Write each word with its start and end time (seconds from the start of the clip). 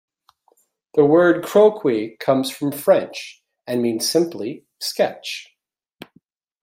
The 0.95 1.05
word 1.05 1.45
"croquis" 1.45 2.17
comes 2.19 2.49
from 2.49 2.71
French 2.71 3.43
and 3.67 3.83
means 3.83 4.09
simply 4.09 4.65
"sketch". 4.79 5.55